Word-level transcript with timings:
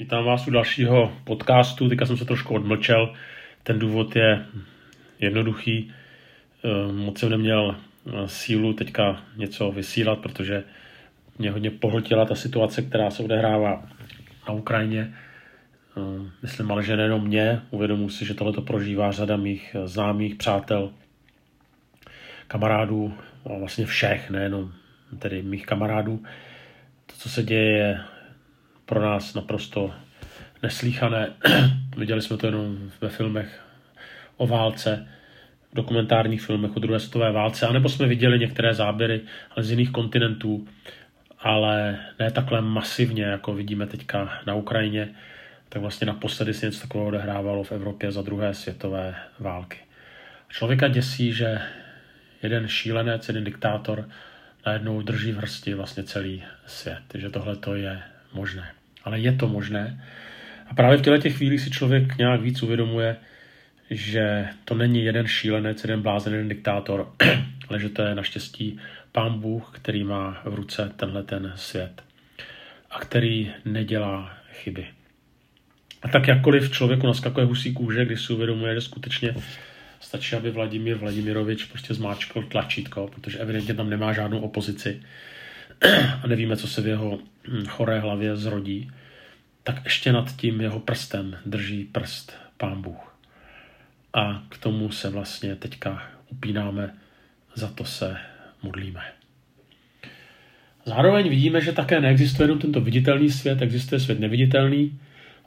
Vítám 0.00 0.24
vás 0.24 0.46
u 0.46 0.50
dalšího 0.50 1.12
podcastu. 1.24 1.88
Teďka 1.88 2.06
jsem 2.06 2.16
se 2.16 2.24
trošku 2.24 2.54
odmlčel. 2.54 3.14
Ten 3.62 3.78
důvod 3.78 4.16
je 4.16 4.46
jednoduchý. 5.18 5.92
Eh, 6.64 6.92
moc 6.92 7.18
jsem 7.18 7.30
neměl 7.30 7.76
eh, 7.76 8.28
sílu 8.28 8.72
teďka 8.72 9.22
něco 9.36 9.70
vysílat, 9.70 10.18
protože 10.18 10.64
mě 11.38 11.50
hodně 11.50 11.70
pohltila 11.70 12.24
ta 12.24 12.34
situace, 12.34 12.82
která 12.82 13.10
se 13.10 13.22
odehrává 13.22 13.88
na 14.48 14.54
Ukrajině. 14.54 15.14
Eh, 15.96 16.30
myslím 16.42 16.72
ale, 16.72 16.82
že 16.82 16.96
nejenom 16.96 17.24
mě. 17.24 17.60
Uvědomuji 17.70 18.08
si, 18.08 18.26
že 18.26 18.34
tohle 18.34 18.52
to 18.52 18.62
prožívá 18.62 19.12
řada 19.12 19.36
mých 19.36 19.76
známých, 19.84 20.34
přátel, 20.34 20.92
kamarádů 22.48 23.14
vlastně 23.58 23.86
všech, 23.86 24.30
nejenom 24.30 24.72
tedy 25.18 25.42
mých 25.42 25.66
kamarádů. 25.66 26.22
To, 27.06 27.14
co 27.16 27.28
se 27.28 27.42
děje, 27.42 27.76
je 27.76 28.00
pro 28.88 29.02
nás 29.02 29.34
naprosto 29.34 29.94
neslíchané. 30.62 31.32
Viděli 31.96 32.22
jsme 32.22 32.36
to 32.36 32.46
jenom 32.46 32.90
ve 33.00 33.08
filmech 33.08 33.60
o 34.36 34.46
válce, 34.46 35.08
v 35.72 35.74
dokumentárních 35.74 36.42
filmech 36.42 36.76
o 36.76 36.80
druhé 36.80 37.00
světové 37.00 37.32
válce, 37.32 37.66
anebo 37.66 37.88
jsme 37.88 38.06
viděli 38.06 38.38
některé 38.38 38.74
záběry 38.74 39.20
ale 39.56 39.64
z 39.64 39.70
jiných 39.70 39.90
kontinentů, 39.90 40.68
ale 41.38 41.98
ne 42.18 42.30
takhle 42.30 42.60
masivně, 42.60 43.24
jako 43.24 43.54
vidíme 43.54 43.86
teďka 43.86 44.40
na 44.46 44.54
Ukrajině, 44.54 45.08
tak 45.68 45.82
vlastně 45.82 46.06
naposledy 46.06 46.54
se 46.54 46.66
něco 46.66 46.80
takového 46.80 47.08
odehrávalo 47.08 47.64
v 47.64 47.72
Evropě 47.72 48.12
za 48.12 48.22
druhé 48.22 48.54
světové 48.54 49.14
války. 49.38 49.78
Člověka 50.48 50.88
děsí, 50.88 51.32
že 51.32 51.60
jeden 52.42 52.68
šílenec, 52.68 53.28
jeden 53.28 53.44
diktátor 53.44 54.08
najednou 54.66 55.02
drží 55.02 55.32
v 55.32 55.36
hrsti 55.36 55.74
vlastně 55.74 56.02
celý 56.02 56.44
svět, 56.66 57.02
že 57.14 57.30
tohle 57.30 57.56
to 57.56 57.74
je 57.74 58.02
možné 58.32 58.77
ale 59.08 59.20
je 59.20 59.32
to 59.32 59.48
možné. 59.48 60.04
A 60.66 60.74
právě 60.74 60.98
v 60.98 61.02
těchto 61.02 61.18
těch 61.18 61.36
chvílích 61.36 61.60
si 61.60 61.70
člověk 61.70 62.18
nějak 62.18 62.40
víc 62.40 62.62
uvědomuje, 62.62 63.16
že 63.90 64.48
to 64.64 64.74
není 64.74 65.04
jeden 65.04 65.26
šílenec, 65.26 65.84
jeden 65.84 66.02
blázen, 66.02 66.32
jeden 66.32 66.48
diktátor, 66.48 67.12
ale 67.68 67.80
že 67.80 67.88
to 67.88 68.02
je 68.02 68.14
naštěstí 68.14 68.78
pán 69.12 69.40
Bůh, 69.40 69.70
který 69.74 70.04
má 70.04 70.40
v 70.44 70.54
ruce 70.54 70.92
tenhle 70.96 71.22
ten 71.22 71.52
svět 71.56 72.02
a 72.90 72.98
který 73.00 73.50
nedělá 73.64 74.32
chyby. 74.52 74.86
A 76.02 76.08
tak 76.08 76.28
jakkoliv 76.28 76.72
člověku 76.72 77.06
naskakuje 77.06 77.46
husí 77.46 77.74
kůže, 77.74 78.04
když 78.04 78.20
si 78.20 78.32
uvědomuje, 78.32 78.74
že 78.74 78.80
skutečně 78.80 79.34
stačí, 80.00 80.36
aby 80.36 80.50
Vladimír 80.50 80.96
Vladimirovič 80.96 81.64
prostě 81.64 81.94
zmáčkl 81.94 82.42
tlačítko, 82.42 83.10
protože 83.14 83.38
evidentně 83.38 83.74
tam 83.74 83.90
nemá 83.90 84.12
žádnou 84.12 84.40
opozici 84.40 85.02
a 86.22 86.26
nevíme, 86.26 86.56
co 86.56 86.68
se 86.68 86.82
v 86.82 86.86
jeho 86.86 87.18
hm, 87.48 87.66
choré 87.66 88.00
hlavě 88.00 88.36
zrodí, 88.36 88.90
tak 89.68 89.84
ještě 89.84 90.12
nad 90.12 90.36
tím 90.36 90.60
jeho 90.60 90.80
prstem 90.80 91.36
drží 91.46 91.84
prst 91.84 92.32
pán 92.56 92.82
Bůh. 92.82 93.16
A 94.14 94.42
k 94.48 94.58
tomu 94.58 94.90
se 94.90 95.10
vlastně 95.10 95.56
teďka 95.56 96.02
upínáme, 96.28 96.94
za 97.54 97.68
to 97.68 97.84
se 97.84 98.16
modlíme. 98.62 99.00
Zároveň 100.84 101.28
vidíme, 101.28 101.60
že 101.60 101.72
také 101.72 102.00
neexistuje 102.00 102.44
jenom 102.44 102.58
tento 102.58 102.80
viditelný 102.80 103.30
svět, 103.30 103.62
existuje 103.62 104.00
svět 104.00 104.20
neviditelný. 104.20 105.00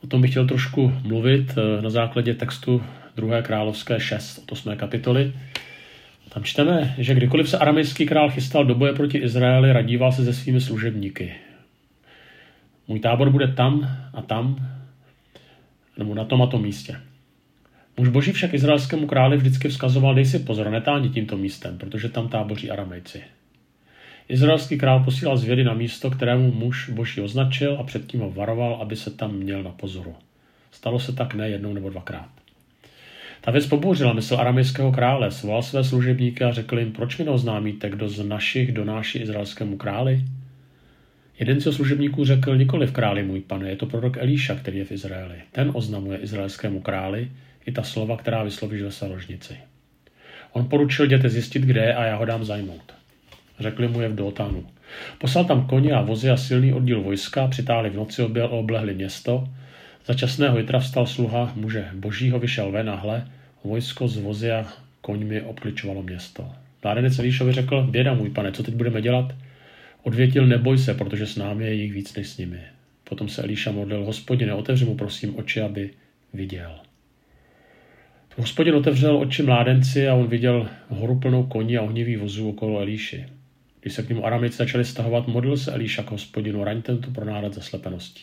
O 0.04 0.08
tom 0.08 0.22
bych 0.22 0.32
chtěl 0.32 0.48
trošku 0.48 0.94
mluvit 1.04 1.54
eh, 1.58 1.82
na 1.82 1.90
základě 1.90 2.34
textu 2.34 2.84
2. 3.16 3.42
královské 3.42 4.00
6, 4.00 4.38
od 4.38 4.52
8. 4.52 4.78
kapitoly. 4.78 5.34
Tam 6.30 6.44
čteme, 6.44 6.96
že 6.98 7.16
kdykoliv 7.16 7.50
se 7.50 7.58
aramejský 7.58 8.06
král 8.06 8.30
chystal 8.30 8.66
do 8.66 8.76
boje 8.76 8.94
proti 8.94 9.18
Izraeli, 9.18 9.74
radíval 9.74 10.12
se 10.12 10.26
se 10.26 10.34
svými 10.34 10.62
služebníky. 10.62 11.36
Můj 12.92 13.00
tábor 13.00 13.30
bude 13.30 13.48
tam 13.48 13.98
a 14.14 14.22
tam, 14.22 14.68
nebo 15.98 16.16
na 16.16 16.26
tom 16.26 16.42
a 16.42 16.48
tom 16.48 16.62
místě. 16.62 16.98
Muž 17.98 18.10
boží 18.10 18.32
však 18.32 18.54
izraelskému 18.54 19.08
králi 19.08 19.38
vždycky 19.38 19.68
vzkazoval, 19.68 20.16
dej 20.16 20.26
si 20.26 20.40
pozor, 20.40 20.70
netáhni 20.70 21.10
tímto 21.10 21.38
místem, 21.38 21.78
protože 21.78 22.10
tam 22.10 22.28
táboří 22.28 22.72
aramejci. 22.72 23.24
Izraelský 24.30 24.78
král 24.78 25.04
posílal 25.04 25.38
zvědy 25.38 25.64
na 25.64 25.74
místo, 25.74 26.12
kterému 26.12 26.52
muž 26.52 26.90
boží 26.90 27.22
označil 27.22 27.78
a 27.80 27.84
předtím 27.84 28.20
ho 28.20 28.32
varoval, 28.32 28.78
aby 28.82 28.96
se 28.96 29.12
tam 29.12 29.34
měl 29.34 29.64
na 29.64 29.72
pozoru. 29.72 30.16
Stalo 30.72 31.00
se 31.00 31.14
tak 31.14 31.34
ne 31.34 31.50
jednou 31.50 31.74
nebo 31.74 31.90
dvakrát. 31.90 32.30
Ta 33.42 33.52
věc 33.52 33.66
pobouřila 33.66 34.14
mysl 34.14 34.36
aramejského 34.36 34.92
krále, 34.92 35.32
svolal 35.32 35.64
své 35.64 35.84
služebníky 35.84 36.44
a 36.44 36.52
řekl 36.52 36.80
jim, 36.80 36.92
proč 36.92 37.18
mi 37.18 37.26
neoznámíte, 37.26 37.90
kdo 37.90 38.10
z 38.10 38.24
našich 38.24 38.72
donáší 38.72 39.20
izraelskému 39.20 39.78
králi? 39.78 40.26
Jeden 41.42 41.62
z 41.62 41.72
služebníků 41.72 42.26
řekl, 42.26 42.58
nikoli 42.58 42.88
v 42.88 42.92
králi 42.92 43.24
můj 43.24 43.42
pane, 43.42 43.70
je 43.70 43.76
to 43.76 43.86
prorok 43.86 44.18
Elíša, 44.18 44.56
který 44.56 44.78
je 44.78 44.86
v 44.86 44.92
Izraeli. 44.92 45.36
Ten 45.52 45.72
oznamuje 45.74 46.18
izraelskému 46.18 46.82
králi 46.82 47.32
i 47.66 47.72
ta 47.72 47.84
slova, 47.84 48.18
která 48.18 48.44
vyslovíš 48.44 48.82
ve 48.82 48.92
saložnici. 48.92 49.54
On 50.52 50.66
poručil 50.66 51.06
děte 51.06 51.30
zjistit, 51.30 51.64
kde 51.64 51.82
je 51.82 51.96
a 51.96 52.06
já 52.06 52.16
ho 52.16 52.26
dám 52.26 52.46
zajmout. 52.46 52.94
Řekli 53.60 53.88
mu 53.88 54.02
je 54.02 54.10
v 54.10 54.16
Dotanu. 54.16 54.66
Poslal 55.18 55.46
tam 55.46 55.68
koně 55.68 55.94
a 55.94 56.02
vozy 56.02 56.30
a 56.30 56.38
silný 56.38 56.74
oddíl 56.74 57.02
vojska, 57.02 57.48
přitáhli 57.48 57.90
v 57.90 57.96
noci 57.96 58.22
objel, 58.22 58.48
oblehli 58.52 58.94
město. 58.94 59.48
Za 60.06 60.14
časného 60.14 60.58
jitra 60.58 60.80
vstal 60.80 61.08
sluha 61.08 61.52
muže 61.56 61.90
božího, 61.94 62.40
vyšel 62.40 62.72
ven 62.72 62.90
a 62.90 62.96
hle, 62.96 63.28
vojsko 63.64 64.08
z 64.08 64.18
vozy 64.18 64.52
a 64.52 64.66
koňmi 65.02 65.42
obkličovalo 65.42 66.04
město. 66.04 66.52
Mládenec 66.84 67.20
Elíšovi 67.20 67.54
řekl, 67.54 67.84
běda 67.84 68.14
můj 68.14 68.30
pane, 68.30 68.52
co 68.52 68.64
teď 68.64 68.74
budeme 68.76 69.02
dělat? 69.02 69.34
Odvětil, 70.04 70.48
neboj 70.48 70.78
se, 70.78 70.94
protože 70.94 71.28
s 71.28 71.36
námi 71.36 71.66
je 71.66 71.74
jich 71.74 71.94
víc 71.94 72.16
než 72.16 72.28
s 72.28 72.38
nimi. 72.38 72.62
Potom 73.04 73.30
se 73.30 73.42
Elíša 73.42 73.72
modlil, 73.72 74.06
hospodine, 74.06 74.54
otevři 74.54 74.86
mu 74.86 74.96
prosím 74.96 75.40
oči, 75.40 75.62
aby 75.62 75.90
viděl. 76.34 76.80
Hospodin 78.38 78.76
otevřel 78.76 79.18
oči 79.18 79.44
mládenci 79.44 80.08
a 80.08 80.14
on 80.14 80.28
viděl 80.28 80.70
horu 80.90 81.20
plnou 81.20 81.44
koní 81.44 81.78
a 81.78 81.82
ohnivý 81.82 82.16
vozů 82.16 82.50
okolo 82.50 82.80
Elíši. 82.80 83.26
Když 83.82 83.94
se 83.94 84.04
k 84.04 84.10
němu 84.10 84.26
Aramici 84.26 84.58
začali 84.58 84.86
stahovat, 84.86 85.28
modlil 85.28 85.58
se 85.58 85.72
Elíša 85.72 86.04
k 86.04 86.12
hospodinu, 86.12 86.64
raň 86.64 86.82
tento 86.82 87.12
pro 87.12 87.26
národ 87.26 87.54
zaslepeností. 87.54 88.22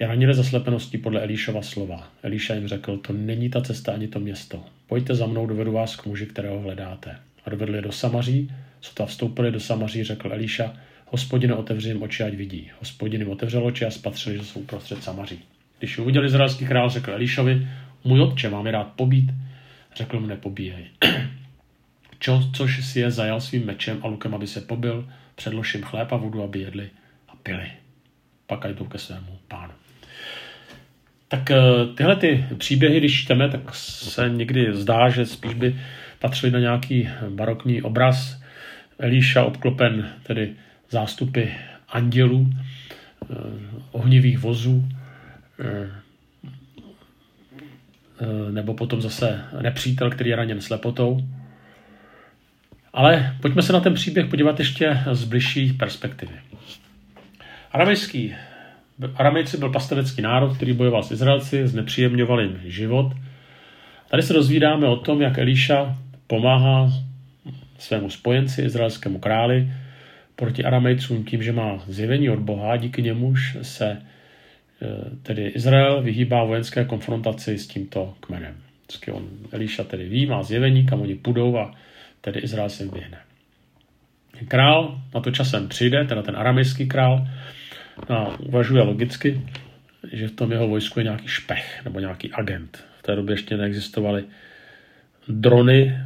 Je 0.00 0.06
ranili 0.06 0.34
zaslepeností 0.34 0.98
podle 0.98 1.22
Elíšova 1.22 1.62
slova. 1.62 2.08
Elíša 2.22 2.54
jim 2.54 2.68
řekl, 2.68 2.96
to 2.96 3.12
není 3.12 3.50
ta 3.50 3.60
cesta 3.60 3.92
ani 3.92 4.08
to 4.08 4.20
město. 4.20 4.64
Pojďte 4.86 5.14
za 5.14 5.26
mnou, 5.26 5.46
dovedu 5.46 5.72
vás 5.72 5.96
k 5.96 6.06
muži, 6.06 6.26
kterého 6.26 6.60
hledáte. 6.60 7.16
A 7.44 7.50
dovedli 7.50 7.78
je 7.78 7.82
do 7.82 7.92
Samaří, 7.92 8.50
ta 8.94 9.06
vstoupili 9.06 9.52
do 9.52 9.60
Samaří, 9.60 10.04
řekl 10.04 10.32
Elíša, 10.32 10.74
hospodine 11.06 11.54
otevři 11.54 11.88
jim 11.88 12.02
oči, 12.02 12.22
ať 12.22 12.34
vidí. 12.34 12.70
Hospodin 12.80 13.20
jim 13.20 13.30
otevřel 13.30 13.66
oči 13.66 13.84
a 13.84 13.90
spatřili, 13.90 14.38
že 14.38 14.44
jsou 14.44 14.62
prostřed 14.62 15.02
Samaří. 15.02 15.38
Když 15.78 15.98
uviděl 15.98 16.24
izraelský 16.24 16.66
král, 16.66 16.90
řekl 16.90 17.12
Elíšovi, 17.12 17.68
můj 18.04 18.20
otče, 18.20 18.50
mám 18.50 18.66
je 18.66 18.72
rád 18.72 18.92
pobít. 18.96 19.30
Řekl 19.96 20.20
mu, 20.20 20.26
nepobíhej. 20.26 20.84
Čo, 22.18 22.50
což 22.54 22.84
si 22.86 23.00
je 23.00 23.10
zajal 23.10 23.40
svým 23.40 23.66
mečem 23.66 23.98
a 24.02 24.06
lukem, 24.06 24.34
aby 24.34 24.46
se 24.46 24.60
pobil, 24.60 25.08
předlož 25.34 25.74
jim 25.74 25.84
chléb 25.84 26.12
a 26.12 26.16
vodu, 26.16 26.42
aby 26.42 26.60
jedli 26.60 26.90
a 27.28 27.36
pili. 27.42 27.70
Pak 28.46 28.64
jdou 28.64 28.84
ke 28.84 28.98
svému 28.98 29.38
pánu. 29.48 29.72
Tak 31.28 31.50
eh, 31.50 31.56
tyhle 31.96 32.16
ty 32.16 32.44
příběhy, 32.58 32.98
když 32.98 33.22
čteme, 33.24 33.48
tak 33.48 33.74
se 33.74 34.28
někdy 34.28 34.74
zdá, 34.74 35.08
že 35.08 35.26
spíš 35.26 35.54
by 35.54 35.76
patřili 36.18 36.52
na 36.52 36.58
nějaký 36.58 37.08
barokní 37.28 37.82
obraz 37.82 38.41
Elíša 38.98 39.44
obklopen 39.44 40.12
tedy 40.22 40.54
zástupy 40.90 41.44
andělů, 41.88 42.50
eh, 42.50 43.34
ohnivých 43.92 44.38
vozů, 44.38 44.88
eh, 45.60 45.90
eh, 48.20 48.52
nebo 48.52 48.74
potom 48.74 49.02
zase 49.02 49.44
nepřítel, 49.62 50.10
který 50.10 50.30
je 50.30 50.36
raněn 50.36 50.60
slepotou. 50.60 51.20
Ale 52.92 53.36
pojďme 53.40 53.62
se 53.62 53.72
na 53.72 53.80
ten 53.80 53.94
příběh 53.94 54.26
podívat 54.26 54.58
ještě 54.58 54.98
z 55.12 55.24
bližší 55.24 55.72
perspektivy. 55.72 56.34
Aramejský, 57.72 58.34
Aramejci 59.16 59.58
byl 59.58 59.70
pastovecký 59.70 60.22
národ, 60.22 60.56
který 60.56 60.72
bojoval 60.72 61.02
s 61.02 61.10
Izraelci, 61.10 61.68
znepříjemňoval 61.68 62.40
jim 62.40 62.60
život. 62.64 63.12
Tady 64.10 64.22
se 64.22 64.32
dozvídáme 64.32 64.86
o 64.86 64.96
tom, 64.96 65.22
jak 65.22 65.38
Elíša 65.38 65.98
pomáhá 66.26 66.92
svému 67.78 68.10
spojenci, 68.10 68.62
izraelskému 68.62 69.18
králi, 69.18 69.72
proti 70.36 70.64
Aramejcům 70.64 71.24
tím, 71.24 71.42
že 71.42 71.52
má 71.52 71.84
zjevení 71.86 72.30
od 72.30 72.38
Boha, 72.38 72.76
díky 72.76 73.02
němuž 73.02 73.56
se 73.62 73.86
e, 73.86 73.98
tedy 75.22 75.46
Izrael 75.46 76.02
vyhýbá 76.02 76.44
vojenské 76.44 76.84
konfrontaci 76.84 77.58
s 77.58 77.66
tímto 77.66 78.14
kmenem. 78.20 78.54
Vždycky 78.86 79.10
on, 79.12 79.28
Elíša 79.52 79.84
tedy 79.84 80.08
ví, 80.08 80.26
má 80.26 80.42
zjevení, 80.42 80.86
kam 80.86 81.00
oni 81.00 81.14
půjdou 81.14 81.56
a 81.56 81.74
tedy 82.20 82.40
Izrael 82.40 82.68
se 82.68 82.84
vyhne. 82.84 83.18
Král 84.48 85.00
na 85.14 85.20
to 85.20 85.30
časem 85.30 85.68
přijde, 85.68 86.04
teda 86.04 86.22
ten 86.22 86.36
aramejský 86.36 86.88
král, 86.88 87.26
a 88.08 88.38
uvažuje 88.38 88.82
logicky, 88.82 89.40
že 90.12 90.28
v 90.28 90.32
tom 90.32 90.52
jeho 90.52 90.68
vojsku 90.68 91.00
je 91.00 91.04
nějaký 91.04 91.28
špech 91.28 91.80
nebo 91.84 92.00
nějaký 92.00 92.32
agent. 92.32 92.84
V 92.98 93.02
té 93.02 93.16
době 93.16 93.32
ještě 93.32 93.56
neexistovaly 93.56 94.24
drony, 95.28 95.98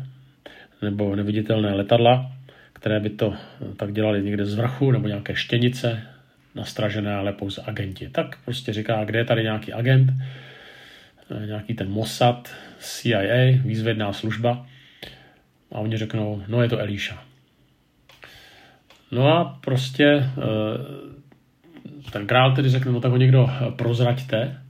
nebo 0.83 1.17
neviditelné 1.17 1.75
letadla, 1.75 2.33
které 2.73 3.01
by 3.01 3.11
to 3.11 3.35
tak 3.77 3.93
dělali 3.93 4.23
někde 4.23 4.47
z 4.47 4.55
vrchu, 4.55 4.91
nebo 4.91 5.09
nějaké 5.09 5.35
štěnice, 5.35 6.03
nastražené, 6.55 7.15
ale 7.15 7.33
pouze 7.33 7.63
agenti. 7.67 8.09
Tak 8.09 8.39
prostě 8.45 8.73
říká, 8.73 9.05
kde 9.05 9.19
je 9.19 9.25
tady 9.25 9.43
nějaký 9.43 9.73
agent, 9.73 10.11
eh, 11.31 11.47
nějaký 11.47 11.75
ten 11.75 11.91
Mossad, 11.91 12.55
CIA, 12.79 13.61
výzvědná 13.65 14.13
služba. 14.13 14.67
A 15.73 15.79
oni 15.79 15.97
řeknou, 15.97 16.43
no 16.49 16.63
je 16.63 16.69
to 16.69 16.79
Elíša. 16.79 17.23
No 19.11 19.33
a 19.33 19.59
prostě 19.61 20.07
eh, 20.07 20.31
ten 22.11 22.27
král 22.27 22.55
tedy 22.55 22.71
řekne, 22.71 22.93
no 22.93 23.01
tak 23.01 23.11
ho 23.11 23.17
někdo 23.17 23.51
prozraďte, 23.77 24.61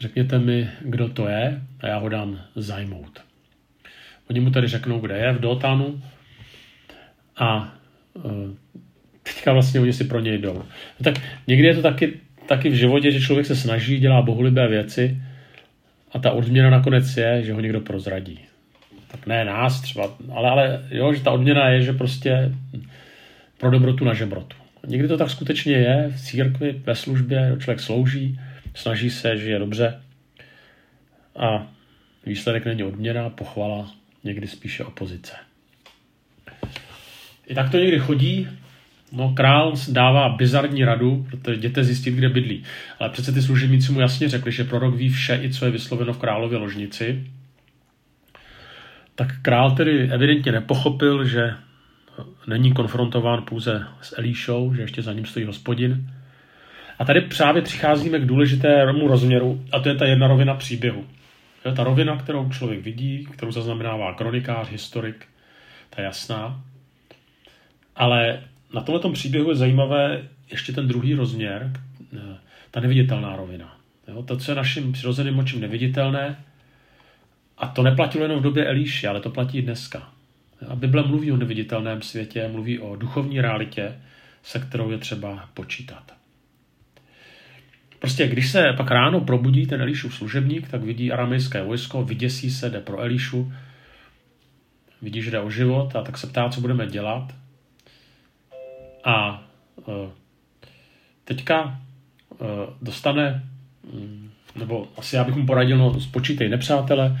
řekněte 0.00 0.38
mi, 0.38 0.70
kdo 0.80 1.08
to 1.08 1.28
je 1.28 1.62
a 1.80 1.86
já 1.86 1.98
ho 1.98 2.08
dám 2.08 2.40
zajmout. 2.56 3.33
Oni 4.30 4.40
mu 4.40 4.50
tedy 4.50 4.68
řeknou, 4.68 5.00
kde 5.00 5.16
je, 5.18 5.32
v 5.32 5.40
Dotánu 5.40 6.02
a 7.36 7.74
eh, 8.16 8.20
teďka 9.22 9.52
vlastně 9.52 9.80
oni 9.80 9.92
si 9.92 10.04
pro 10.04 10.20
něj 10.20 10.38
jdou. 10.38 10.54
No 11.00 11.04
tak 11.04 11.14
někdy 11.46 11.66
je 11.66 11.74
to 11.74 11.82
taky, 11.82 12.12
taky 12.46 12.68
v 12.68 12.74
životě, 12.74 13.10
že 13.10 13.20
člověk 13.20 13.46
se 13.46 13.56
snaží, 13.56 13.98
dělá 13.98 14.22
bohulibé 14.22 14.68
věci 14.68 15.22
a 16.12 16.18
ta 16.18 16.30
odměna 16.30 16.70
nakonec 16.70 17.16
je, 17.16 17.42
že 17.44 17.52
ho 17.52 17.60
někdo 17.60 17.80
prozradí. 17.80 18.40
Tak 19.08 19.26
ne 19.26 19.44
nás 19.44 19.80
třeba, 19.80 20.16
ale, 20.32 20.50
ale 20.50 20.86
jo, 20.90 21.12
že 21.12 21.22
ta 21.22 21.30
odměna 21.30 21.68
je, 21.68 21.82
že 21.82 21.92
prostě 21.92 22.52
pro 23.58 23.70
dobrotu 23.70 24.04
na 24.04 24.14
žebrotu. 24.14 24.56
Někdy 24.86 25.08
to 25.08 25.16
tak 25.16 25.30
skutečně 25.30 25.72
je 25.72 26.12
v 26.16 26.20
církvi, 26.20 26.72
ve 26.72 26.94
službě, 26.94 27.56
člověk 27.58 27.80
slouží, 27.80 28.40
snaží 28.74 29.10
se, 29.10 29.36
že 29.36 29.50
je 29.50 29.58
dobře 29.58 30.00
a 31.36 31.66
výsledek 32.26 32.64
není 32.64 32.82
odměna, 32.82 33.30
pochvala, 33.30 33.90
někdy 34.24 34.46
spíše 34.46 34.84
opozice. 34.84 35.32
I 37.46 37.54
tak 37.54 37.70
to 37.70 37.78
někdy 37.78 37.98
chodí, 37.98 38.48
No, 39.16 39.32
král 39.34 39.72
dává 39.88 40.28
bizarní 40.28 40.84
radu, 40.84 41.26
protože 41.30 41.56
jděte 41.56 41.84
zjistit, 41.84 42.10
kde 42.10 42.28
bydlí. 42.28 42.62
Ale 43.00 43.10
přece 43.10 43.32
ty 43.32 43.42
služebníci 43.42 43.92
mu 43.92 44.00
jasně 44.00 44.28
řekli, 44.28 44.52
že 44.52 44.64
prorok 44.64 44.94
ví 44.94 45.08
vše, 45.08 45.40
i 45.42 45.52
co 45.52 45.64
je 45.64 45.70
vysloveno 45.70 46.12
v 46.12 46.18
králově 46.18 46.58
ložnici. 46.58 47.26
Tak 49.14 49.28
král 49.42 49.70
tedy 49.70 50.10
evidentně 50.12 50.52
nepochopil, 50.52 51.24
že 51.24 51.54
není 52.46 52.72
konfrontován 52.72 53.42
pouze 53.42 53.86
s 54.02 54.18
Elíšou, 54.18 54.74
že 54.74 54.82
ještě 54.82 55.02
za 55.02 55.12
ním 55.12 55.26
stojí 55.26 55.46
hospodin. 55.46 56.10
A 56.98 57.04
tady 57.04 57.20
právě 57.20 57.62
přicházíme 57.62 58.18
k 58.18 58.26
důležitému 58.26 59.08
rozměru, 59.08 59.64
a 59.72 59.80
to 59.80 59.88
je 59.88 59.94
ta 59.94 60.06
jedna 60.06 60.28
rovina 60.28 60.54
příběhu. 60.54 61.04
Je 61.64 61.72
ta 61.72 61.84
rovina, 61.84 62.16
kterou 62.16 62.50
člověk 62.50 62.80
vidí, 62.80 63.26
kterou 63.32 63.52
zaznamenává 63.52 64.14
kronikář, 64.14 64.70
historik, 64.70 65.26
ta 65.90 66.02
je 66.02 66.04
jasná. 66.04 66.64
Ale 67.96 68.42
na 68.74 68.80
tomto 68.80 69.10
příběhu 69.10 69.50
je 69.50 69.56
zajímavé 69.56 70.28
ještě 70.50 70.72
ten 70.72 70.88
druhý 70.88 71.14
rozměr, 71.14 71.72
ta 72.70 72.80
neviditelná 72.80 73.36
rovina. 73.36 73.76
Jo, 74.08 74.22
to, 74.22 74.36
co 74.36 74.50
je 74.50 74.54
naším 74.54 74.92
přirozeným 74.92 75.38
očím 75.38 75.60
neviditelné, 75.60 76.44
a 77.58 77.68
to 77.68 77.82
neplatilo 77.82 78.24
jenom 78.24 78.38
v 78.38 78.42
době 78.42 78.66
Elíši, 78.66 79.06
ale 79.06 79.20
to 79.20 79.30
platí 79.30 79.58
i 79.58 79.62
dneska. 79.62 80.08
A 80.68 80.76
Bible 80.76 81.02
mluví 81.02 81.32
o 81.32 81.36
neviditelném 81.36 82.02
světě, 82.02 82.48
mluví 82.48 82.78
o 82.78 82.96
duchovní 82.96 83.40
realitě, 83.40 83.98
se 84.42 84.58
kterou 84.58 84.90
je 84.90 84.98
třeba 84.98 85.48
počítat. 85.54 86.23
Prostě 88.04 88.28
když 88.28 88.50
se 88.50 88.72
pak 88.76 88.90
ráno 88.90 89.20
probudí 89.20 89.66
ten 89.66 89.80
Elíšův 89.80 90.14
služebník, 90.14 90.68
tak 90.68 90.82
vidí 90.82 91.12
aramejské 91.12 91.62
vojsko, 91.62 92.04
vyděsí 92.04 92.50
se, 92.50 92.70
jde 92.70 92.80
pro 92.80 93.00
Elíšu, 93.00 93.52
vidí, 95.02 95.22
že 95.22 95.30
jde 95.30 95.40
o 95.40 95.50
život 95.50 95.96
a 95.96 96.02
tak 96.02 96.18
se 96.18 96.26
ptá, 96.26 96.48
co 96.48 96.60
budeme 96.60 96.86
dělat. 96.86 97.34
A 99.04 99.46
e, 99.78 100.10
teďka 101.24 101.80
e, 102.32 102.36
dostane, 102.82 103.42
mm, 103.92 104.30
nebo 104.56 104.88
asi 104.96 105.16
já 105.16 105.24
bych 105.24 105.34
mu 105.34 105.46
poradil, 105.46 105.78
no 105.78 106.00
spočítej 106.00 106.48
nepřátele, 106.48 107.20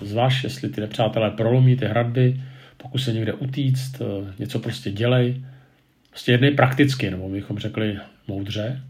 zváž, 0.00 0.44
jestli 0.44 0.68
ty 0.68 0.80
nepřátelé 0.80 1.30
prolomí 1.30 1.76
ty 1.76 1.86
hradby, 1.86 2.42
pokud 2.76 2.98
se 2.98 3.12
někde 3.12 3.32
utíct, 3.32 4.00
e, 4.00 4.04
něco 4.38 4.58
prostě 4.58 4.90
dělej. 4.90 5.44
Prostě 6.10 6.32
jednej 6.32 6.50
prakticky, 6.50 7.10
nebo 7.10 7.28
bychom 7.28 7.58
řekli 7.58 7.98
moudře. 8.28 8.82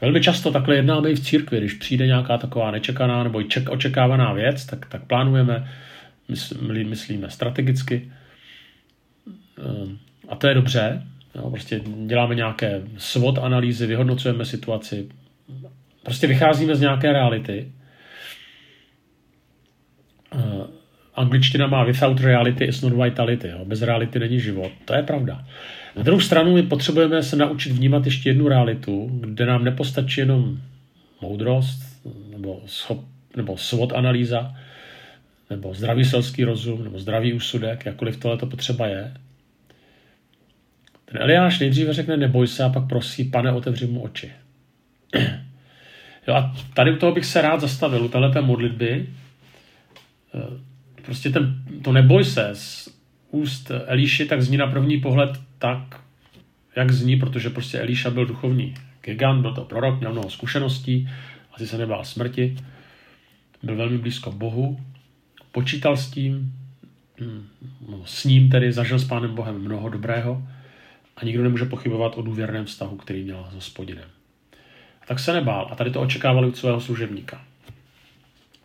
Velmi 0.00 0.20
často 0.20 0.50
takhle 0.50 0.76
jednáme 0.76 1.10
i 1.10 1.14
v 1.14 1.20
církvi, 1.20 1.58
když 1.58 1.72
přijde 1.72 2.06
nějaká 2.06 2.38
taková 2.38 2.70
nečekaná 2.70 3.24
nebo 3.24 3.42
ček, 3.42 3.68
očekávaná 3.68 4.32
věc, 4.32 4.66
tak, 4.66 4.86
tak 4.86 5.04
plánujeme, 5.04 5.70
myslí, 6.28 6.84
myslíme 6.84 7.30
strategicky. 7.30 8.12
A 10.28 10.36
to 10.36 10.46
je 10.46 10.54
dobře, 10.54 11.02
Jo, 11.34 11.50
prostě 11.50 11.80
děláme 12.06 12.34
nějaké 12.34 12.82
SWOT 12.96 13.38
analýzy, 13.38 13.86
vyhodnocujeme 13.86 14.44
situaci, 14.44 15.08
prostě 16.02 16.26
vycházíme 16.26 16.76
z 16.76 16.80
nějaké 16.80 17.12
reality. 17.12 17.72
Angličtina 21.16 21.66
má 21.66 21.84
without 21.84 22.20
reality 22.20 22.64
is 22.64 22.82
not 22.82 22.92
vitality. 22.92 23.48
Jo. 23.48 23.64
Bez 23.64 23.82
reality 23.82 24.18
není 24.18 24.40
život. 24.40 24.72
To 24.84 24.94
je 24.94 25.02
pravda. 25.02 25.44
Na 25.96 26.02
druhou 26.02 26.20
stranu 26.20 26.54
my 26.54 26.62
potřebujeme 26.62 27.22
se 27.22 27.36
naučit 27.36 27.72
vnímat 27.72 28.04
ještě 28.04 28.28
jednu 28.28 28.48
realitu, 28.48 29.10
kde 29.20 29.46
nám 29.46 29.64
nepostačí 29.64 30.20
jenom 30.20 30.58
moudrost 31.22 31.82
nebo, 32.30 32.62
schop, 32.66 33.04
nebo 33.36 33.56
SWOT 33.56 33.92
analýza, 33.92 34.54
nebo 35.50 35.74
zdravý 35.74 36.04
selský 36.04 36.44
rozum, 36.44 36.84
nebo 36.84 36.98
zdravý 36.98 37.32
úsudek, 37.32 37.86
jakkoliv 37.86 38.16
tohle 38.16 38.38
to 38.38 38.46
potřeba 38.46 38.86
je, 38.86 39.14
ten 41.04 41.22
Eliáš 41.22 41.58
nejdříve 41.58 41.92
řekne 41.92 42.16
neboj 42.16 42.46
se 42.46 42.64
a 42.64 42.68
pak 42.68 42.88
prosí, 42.88 43.24
pane, 43.24 43.52
otevři 43.52 43.86
mu 43.86 44.02
oči. 44.02 44.32
jo, 46.28 46.34
a 46.34 46.56
tady 46.74 46.92
u 46.92 46.96
toho 46.96 47.12
bych 47.12 47.24
se 47.26 47.42
rád 47.42 47.60
zastavil, 47.60 48.04
u 48.04 48.08
této 48.08 48.42
modlitby. 48.42 49.06
Prostě 51.04 51.30
ten, 51.30 51.64
to 51.82 51.92
neboj 51.92 52.24
se 52.24 52.50
z 52.52 52.88
úst 53.30 53.70
Elíši 53.86 54.26
tak 54.26 54.42
zní 54.42 54.56
na 54.56 54.66
první 54.66 55.00
pohled 55.00 55.40
tak, 55.58 56.00
jak 56.76 56.92
zní, 56.92 57.16
protože 57.16 57.50
prostě 57.50 57.78
Elíša 57.78 58.10
byl 58.10 58.26
duchovní 58.26 58.74
gigant, 59.04 59.40
byl 59.40 59.54
to 59.54 59.64
prorok, 59.64 59.98
měl 60.00 60.12
mnoho 60.12 60.30
zkušeností, 60.30 61.10
asi 61.52 61.66
se 61.66 61.78
nebál 61.78 62.04
smrti, 62.04 62.56
byl 63.62 63.76
velmi 63.76 63.98
blízko 63.98 64.32
Bohu, 64.32 64.80
počítal 65.52 65.96
s 65.96 66.10
tím, 66.10 66.52
hm, 67.20 67.46
no, 67.88 68.02
s 68.04 68.24
ním 68.24 68.48
tedy 68.48 68.72
zažil 68.72 68.98
s 68.98 69.04
Pánem 69.04 69.34
Bohem 69.34 69.58
mnoho 69.58 69.88
dobrého 69.88 70.48
a 71.16 71.24
nikdo 71.24 71.42
nemůže 71.42 71.64
pochybovat 71.64 72.12
o 72.16 72.22
důvěrném 72.22 72.64
vztahu, 72.64 72.96
který 72.96 73.22
měl 73.22 73.46
s 73.50 73.54
hospodinem. 73.54 74.08
A 75.02 75.06
tak 75.06 75.18
se 75.18 75.32
nebál 75.32 75.68
a 75.70 75.74
tady 75.74 75.90
to 75.90 76.00
očekávali 76.00 76.48
od 76.48 76.56
svého 76.56 76.80
služebníka. 76.80 77.44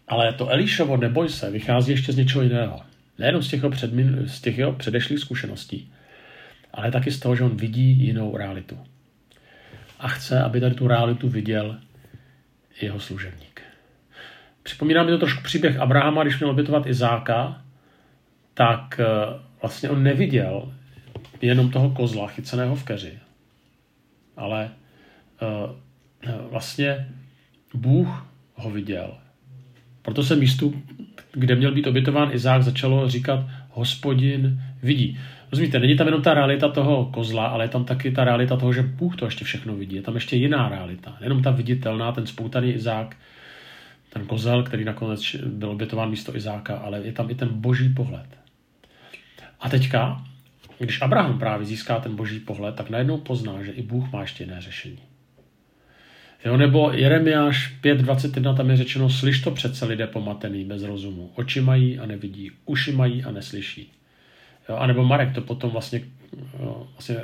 Ale 0.09 0.33
to 0.33 0.49
Elišovo 0.49 0.97
neboj 0.97 1.29
se 1.29 1.51
vychází 1.51 1.91
ještě 1.91 2.11
z 2.11 2.17
něčeho 2.17 2.41
jiného. 2.41 2.81
Nejenom 3.17 3.43
z 3.43 3.49
těch, 3.49 3.59
jeho 3.59 3.69
předmin, 3.69 4.23
z 4.27 4.41
těch 4.41 4.57
jeho 4.57 4.73
předešlých 4.73 5.19
zkušeností, 5.19 5.91
ale 6.73 6.91
taky 6.91 7.11
z 7.11 7.19
toho, 7.19 7.35
že 7.35 7.43
on 7.43 7.57
vidí 7.57 8.05
jinou 8.05 8.37
realitu. 8.37 8.77
A 9.99 10.07
chce, 10.07 10.41
aby 10.41 10.59
tady 10.59 10.75
tu 10.75 10.87
realitu 10.87 11.29
viděl 11.29 11.79
jeho 12.81 12.99
služebník. 12.99 13.61
Připomíná 14.63 15.03
mi 15.03 15.11
to 15.11 15.17
trošku 15.17 15.43
příběh 15.43 15.79
Abrahama, 15.79 16.23
když 16.23 16.39
měl 16.39 16.49
obětovat 16.49 16.87
Izáka, 16.87 17.61
tak 18.53 18.99
eh, 18.99 19.05
vlastně 19.61 19.89
on 19.89 20.03
neviděl 20.03 20.73
jenom 21.41 21.71
toho 21.71 21.89
kozla 21.89 22.27
chyceného 22.27 22.75
v 22.75 22.83
keři. 22.83 23.19
Ale 24.37 24.69
uh, 25.41 26.49
vlastně 26.49 27.09
Bůh 27.73 28.27
ho 28.55 28.71
viděl. 28.71 29.17
Proto 30.01 30.23
se 30.23 30.35
místu, 30.35 30.83
kde 31.33 31.55
měl 31.55 31.71
být 31.71 31.87
obětován 31.87 32.29
Izák, 32.33 32.63
začalo 32.63 33.09
říkat 33.09 33.45
hospodin 33.69 34.61
vidí. 34.83 35.19
Rozumíte, 35.51 35.79
není 35.79 35.95
tam 35.95 36.07
jenom 36.07 36.21
ta 36.21 36.33
realita 36.33 36.69
toho 36.69 37.05
kozla, 37.05 37.47
ale 37.47 37.63
je 37.63 37.69
tam 37.69 37.85
taky 37.85 38.11
ta 38.11 38.23
realita 38.23 38.57
toho, 38.57 38.73
že 38.73 38.81
Bůh 38.81 39.15
to 39.15 39.25
ještě 39.25 39.45
všechno 39.45 39.75
vidí. 39.75 39.95
Je 39.95 40.01
tam 40.01 40.15
ještě 40.15 40.35
jiná 40.35 40.69
realita. 40.69 41.17
Jenom 41.21 41.43
ta 41.43 41.51
viditelná, 41.51 42.11
ten 42.11 42.27
spoutaný 42.27 42.71
Izák, 42.71 43.15
ten 44.09 44.25
kozel, 44.25 44.63
který 44.63 44.85
nakonec 44.85 45.35
byl 45.35 45.69
obětován 45.69 46.09
místo 46.09 46.35
Izáka, 46.35 46.77
ale 46.77 47.01
je 47.01 47.13
tam 47.13 47.29
i 47.29 47.35
ten 47.35 47.49
boží 47.49 47.89
pohled. 47.89 48.27
A 49.59 49.69
teďka 49.69 50.23
když 50.79 51.01
Abraham 51.01 51.39
právě 51.39 51.65
získá 51.65 51.99
ten 51.99 52.15
boží 52.15 52.39
pohled, 52.39 52.75
tak 52.75 52.89
najednou 52.89 53.17
pozná, 53.17 53.63
že 53.63 53.71
i 53.71 53.81
Bůh 53.81 54.11
má 54.11 54.21
ještě 54.21 54.43
jiné 54.43 54.61
řešení. 54.61 54.99
Jo, 56.45 56.57
nebo 56.57 56.91
Jeremiáš 56.91 57.73
5.21 57.83 58.55
tam 58.55 58.69
je 58.69 58.77
řečeno, 58.77 59.09
slyš 59.09 59.41
to 59.41 59.51
přece 59.51 59.85
lidé 59.85 60.07
pomatený 60.07 60.65
bez 60.65 60.83
rozumu. 60.83 61.31
Oči 61.35 61.61
mají 61.61 61.99
a 61.99 62.05
nevidí, 62.05 62.51
uši 62.65 62.91
mají 62.91 63.23
a 63.23 63.31
neslyší. 63.31 63.91
Jo, 64.69 64.75
a 64.75 64.87
nebo 64.87 65.03
Marek 65.03 65.33
to 65.33 65.41
potom 65.41 65.69
vlastně, 65.69 66.01
vlastně 66.93 67.15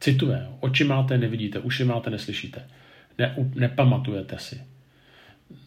cituje. 0.00 0.42
Jo. 0.44 0.56
Oči 0.60 0.84
máte, 0.84 1.18
nevidíte, 1.18 1.58
uši 1.58 1.84
máte, 1.84 2.10
neslyšíte. 2.10 2.62
Ne, 3.18 3.34
nepamatujete 3.54 4.38
si. 4.38 4.60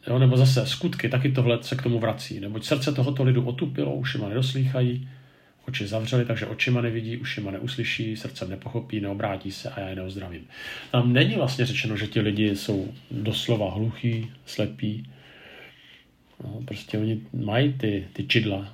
Jo, 0.07 0.19
nebo 0.19 0.37
zase 0.37 0.65
skutky, 0.65 1.09
taky 1.09 1.31
tohle 1.31 1.63
se 1.63 1.75
k 1.75 1.81
tomu 1.81 1.99
vrací. 1.99 2.39
Neboť 2.39 2.65
srdce 2.65 2.91
tohoto 2.91 3.23
lidu 3.23 3.45
otupilo, 3.45 3.95
uši 3.95 4.17
má 4.17 4.29
nedoslýchají, 4.29 5.09
Oči 5.67 5.87
zavřeli, 5.87 6.25
takže 6.25 6.45
očima 6.45 6.81
nevidí, 6.81 7.17
ušima 7.17 7.51
neuslyší, 7.51 8.17
srdcem 8.17 8.49
nepochopí, 8.49 9.01
neobrátí 9.01 9.51
se 9.51 9.69
a 9.69 9.79
já 9.79 9.89
je 9.89 9.95
neozdravím. 9.95 10.47
Tam 10.91 11.13
není 11.13 11.35
vlastně 11.35 11.65
řečeno, 11.65 11.97
že 11.97 12.07
ti 12.07 12.21
lidi 12.21 12.55
jsou 12.55 12.93
doslova 13.11 13.71
hluchí, 13.71 14.31
slepí. 14.45 15.09
No, 16.43 16.61
prostě 16.65 16.97
oni 16.97 17.21
mají 17.33 17.73
ty, 17.73 18.07
ty 18.13 18.27
čidla, 18.27 18.73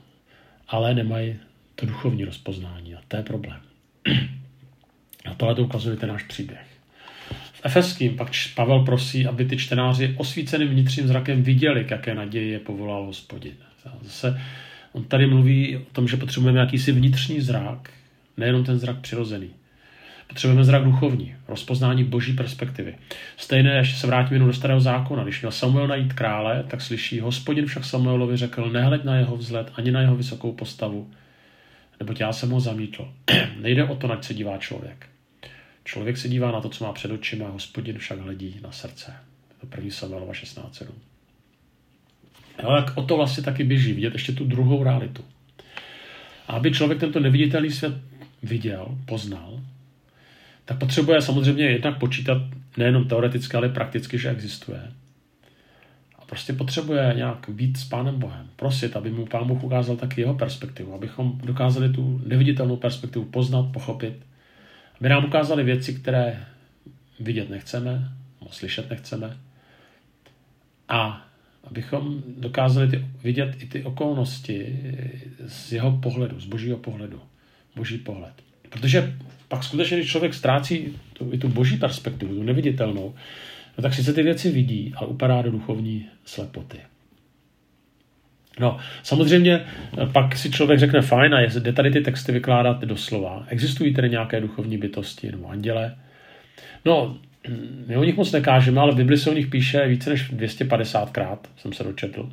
ale 0.67 0.93
nemají 0.93 1.35
to 1.75 1.85
duchovní 1.85 2.25
rozpoznání 2.25 2.95
a 2.95 3.01
to 3.07 3.17
je 3.17 3.23
problém. 3.23 3.59
A 5.25 5.33
tohle 5.33 5.55
to 5.55 5.63
ukazuje 5.63 5.97
ten 5.97 6.09
náš 6.09 6.23
příběh. 6.23 6.67
V 7.53 7.61
Efeským 7.63 8.17
pak 8.17 8.31
Pavel 8.55 8.85
prosí, 8.85 9.25
aby 9.25 9.45
ty 9.45 9.57
čtenáři 9.57 10.15
osvíceným 10.17 10.67
vnitřním 10.67 11.07
zrakem 11.07 11.43
viděli, 11.43 11.85
k 11.85 11.91
jaké 11.91 12.15
naději 12.15 12.51
je 12.51 12.59
povolal 12.59 13.05
hospodin. 13.05 13.55
Zase 14.01 14.41
on 14.97 15.03
tady 15.03 15.27
mluví 15.27 15.77
o 15.77 15.93
tom, 15.93 16.07
že 16.07 16.17
potřebujeme 16.17 16.59
jakýsi 16.59 16.91
vnitřní 16.91 17.41
zrak, 17.41 17.89
nejenom 18.37 18.63
ten 18.63 18.79
zrak 18.79 18.99
přirozený. 18.99 19.49
Potřebujeme 20.27 20.63
zrak 20.63 20.83
duchovní, 20.83 21.35
rozpoznání 21.47 22.03
boží 22.03 22.33
perspektivy. 22.33 22.95
Stejné, 23.37 23.77
ještě 23.77 23.95
se 23.95 24.07
vrátím 24.07 24.33
jenom 24.33 24.49
do 24.49 24.53
starého 24.53 24.81
zákona. 24.81 25.23
Když 25.23 25.41
měl 25.41 25.51
Samuel 25.51 25.87
najít 25.87 26.13
krále, 26.13 26.63
tak 26.67 26.81
slyší, 26.81 27.19
hospodin 27.19 27.65
však 27.65 27.85
Samuelovi 27.85 28.37
řekl, 28.37 28.69
nehleď 28.69 29.03
na 29.03 29.15
jeho 29.15 29.37
vzhled 29.37 29.71
ani 29.75 29.91
na 29.91 30.01
jeho 30.01 30.15
vysokou 30.15 30.51
postavu, 30.51 31.11
nebo 31.99 32.13
já 32.19 32.33
jsem 32.33 32.49
ho 32.49 32.59
zamítl. 32.59 33.11
Nejde 33.61 33.83
o 33.83 33.95
to, 33.95 34.07
na 34.07 34.21
se 34.21 34.33
dívá 34.33 34.57
člověk. 34.57 35.09
Člověk 35.83 36.17
se 36.17 36.29
dívá 36.29 36.51
na 36.51 36.61
to, 36.61 36.69
co 36.69 36.85
má 36.85 36.93
před 36.93 37.11
očima, 37.11 37.49
hospodin 37.49 37.97
však 37.97 38.19
hledí 38.19 38.59
na 38.63 38.71
srdce. 38.71 39.13
To 39.61 39.67
první 39.67 39.91
Samuelova 39.91 40.33
16.7. 40.33 40.87
Ale 42.63 42.85
o 42.95 43.03
to 43.03 43.17
vlastně 43.17 43.43
taky 43.43 43.63
běží, 43.63 43.93
vidět 43.93 44.13
ještě 44.13 44.31
tu 44.31 44.45
druhou 44.45 44.83
realitu. 44.83 45.23
A 46.47 46.53
aby 46.53 46.71
člověk 46.71 46.99
tento 46.99 47.19
neviditelný 47.19 47.71
svět 47.71 47.93
viděl, 48.43 48.97
poznal, 49.05 49.59
tak 50.65 50.77
potřebuje 50.77 51.21
samozřejmě 51.21 51.65
jednak 51.65 51.99
počítat 51.99 52.41
nejenom 52.77 53.07
teoreticky, 53.07 53.57
ale 53.57 53.69
prakticky, 53.69 54.17
že 54.17 54.29
existuje. 54.29 54.81
A 56.15 56.25
prostě 56.25 56.53
potřebuje 56.53 57.13
nějak 57.15 57.45
být 57.49 57.77
s 57.77 57.85
Pánem 57.85 58.19
Bohem, 58.19 58.49
prosit, 58.55 58.95
aby 58.95 59.11
mu 59.11 59.25
Pán 59.25 59.47
Bůh 59.47 59.63
ukázal 59.63 59.95
taky 59.95 60.21
jeho 60.21 60.33
perspektivu, 60.33 60.93
abychom 60.93 61.39
dokázali 61.43 61.89
tu 61.89 62.21
neviditelnou 62.25 62.75
perspektivu 62.75 63.25
poznat, 63.25 63.71
pochopit, 63.73 64.13
aby 64.99 65.09
nám 65.09 65.25
ukázali 65.25 65.63
věci, 65.63 65.93
které 65.93 66.45
vidět 67.19 67.49
nechceme, 67.49 68.11
slyšet 68.49 68.89
nechceme, 68.89 69.37
a 70.89 71.26
abychom 71.69 72.23
dokázali 72.37 72.87
ty, 72.87 73.05
vidět 73.23 73.55
i 73.59 73.65
ty 73.65 73.83
okolnosti 73.83 74.79
z 75.47 75.71
jeho 75.71 75.91
pohledu, 75.97 76.39
z 76.39 76.45
božího 76.45 76.77
pohledu, 76.77 77.21
boží 77.75 77.97
pohled. 77.97 78.33
Protože 78.69 79.13
pak 79.47 79.63
skutečně, 79.63 79.97
když 79.97 80.11
člověk 80.11 80.33
ztrácí 80.33 80.87
tu, 81.13 81.33
i 81.33 81.37
tu 81.37 81.49
boží 81.49 81.77
perspektivu, 81.77 82.35
tu 82.35 82.43
neviditelnou, 82.43 83.15
no 83.77 83.81
tak 83.81 83.93
sice 83.93 84.13
ty 84.13 84.23
věci 84.23 84.51
vidí, 84.51 84.93
ale 84.95 85.07
upadá 85.07 85.41
do 85.41 85.51
duchovní 85.51 86.07
slepoty. 86.25 86.77
No, 88.59 88.77
samozřejmě 89.03 89.65
pak 90.13 90.37
si 90.37 90.51
člověk 90.51 90.79
řekne, 90.79 91.01
fajn, 91.01 91.35
a 91.35 91.41
jde 91.41 91.73
tady 91.73 91.91
ty 91.91 92.01
texty 92.01 92.31
vykládat 92.31 92.81
doslova. 92.81 93.45
Existují 93.47 93.93
tedy 93.93 94.09
nějaké 94.09 94.41
duchovní 94.41 94.77
bytosti 94.77 95.31
nebo 95.31 95.49
anděle? 95.49 95.95
No, 96.85 97.17
my 97.87 97.97
o 97.97 98.03
nich 98.03 98.17
moc 98.17 98.31
nekážeme, 98.31 98.81
ale 98.81 98.91
v 98.91 98.95
Bibli 98.95 99.17
se 99.17 99.29
o 99.29 99.33
nich 99.33 99.47
píše 99.47 99.87
více 99.87 100.09
než 100.09 100.29
250 100.29 101.09
krát, 101.09 101.47
jsem 101.57 101.73
se 101.73 101.83
dočetl. 101.83 102.29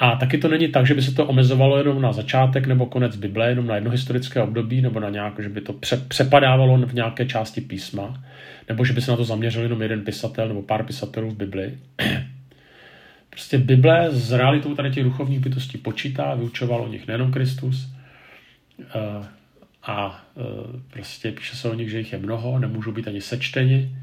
A 0.00 0.16
taky 0.16 0.38
to 0.38 0.48
není 0.48 0.68
tak, 0.68 0.86
že 0.86 0.94
by 0.94 1.02
se 1.02 1.14
to 1.14 1.26
omezovalo 1.26 1.78
jenom 1.78 2.02
na 2.02 2.12
začátek 2.12 2.66
nebo 2.66 2.86
konec 2.86 3.16
Bible, 3.16 3.48
jenom 3.48 3.66
na 3.66 3.74
jedno 3.74 3.90
historické 3.90 4.42
období, 4.42 4.80
nebo 4.80 5.00
na 5.00 5.10
nějak, 5.10 5.40
že 5.40 5.48
by 5.48 5.60
to 5.60 5.72
pře- 5.72 6.04
přepadávalo 6.08 6.86
v 6.86 6.94
nějaké 6.94 7.26
části 7.26 7.60
písma, 7.60 8.24
nebo 8.68 8.84
že 8.84 8.92
by 8.92 9.00
se 9.00 9.10
na 9.10 9.16
to 9.16 9.24
zaměřil 9.24 9.62
jenom 9.62 9.82
jeden 9.82 10.04
pisatel 10.04 10.48
nebo 10.48 10.62
pár 10.62 10.84
pisatelů 10.84 11.30
v 11.30 11.36
Bibli. 11.36 11.78
Prostě 13.30 13.58
Bible 13.58 14.08
s 14.10 14.32
realitou 14.32 14.74
tady 14.74 14.90
těch 14.90 15.04
duchovních 15.04 15.40
bytostí 15.40 15.78
počítá, 15.78 16.34
vyučoval 16.34 16.82
o 16.82 16.88
nich 16.88 17.06
nejenom 17.06 17.32
Kristus, 17.32 17.88
eh, 18.80 19.37
a 19.82 20.24
e, 20.36 20.42
prostě 20.90 21.32
píše 21.32 21.56
se 21.56 21.68
o 21.68 21.74
nich, 21.74 21.90
že 21.90 21.98
jich 21.98 22.12
je 22.12 22.18
mnoho, 22.18 22.58
nemůžou 22.58 22.92
být 22.92 23.08
ani 23.08 23.20
sečteni, 23.20 23.96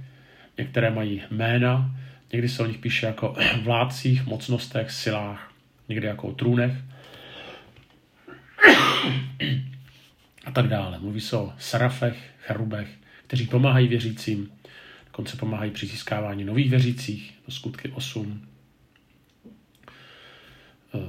některé 0.58 0.92
mají 0.92 1.22
jména, 1.32 1.96
někdy 2.32 2.50
se 2.50 2.64
o 2.64 2.66
nich 2.66 2.78
píše 2.78 3.06
jako 3.06 3.36
vládcích, 3.64 4.26
mocnostech, 4.26 4.92
silách, 4.92 5.54
někdy 5.90 6.08
jako 6.08 6.28
o 6.28 6.32
trůnech 6.32 6.74
a 10.46 10.52
tak 10.52 10.68
dále. 10.68 11.00
Mluví 11.00 11.22
se 11.22 11.38
o 11.38 11.54
serafech, 11.58 12.32
cherubech, 12.40 12.90
kteří 13.28 13.48
pomáhají 13.48 13.88
věřícím, 13.88 14.52
dokonce 15.06 15.38
pomáhají 15.38 15.72
při 15.72 15.88
získávání 15.88 16.44
nových 16.44 16.70
věřících, 16.70 17.34
to 17.46 17.52
skutky 17.52 17.90
8, 17.90 18.48
e, 20.94 21.00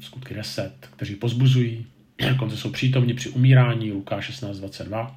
skutky 0.00 0.34
10, 0.34 0.88
kteří 0.96 1.16
pozbuzují, 1.16 1.86
dokonce 2.30 2.56
jsou 2.56 2.70
přítomni 2.70 3.14
při 3.14 3.28
umírání, 3.28 3.92
Lukáš 3.92 4.42
16.22. 4.42 5.14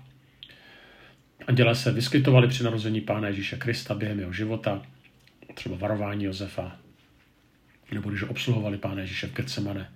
Anděle 1.47 1.75
se 1.75 1.91
vyskytovali 1.91 2.47
při 2.47 2.63
narození 2.63 3.01
Pána 3.01 3.27
Ježíše 3.27 3.57
Krista 3.57 3.95
během 3.95 4.19
jeho 4.19 4.33
života, 4.33 4.81
třeba 5.53 5.75
varování 5.79 6.23
Josefa, 6.23 6.75
nebo 7.91 8.09
když 8.09 8.23
obsluhovali 8.23 8.77
Pána 8.77 9.01
Ježíše 9.01 9.27
v 9.27 9.33
Getsemane, 9.33 9.89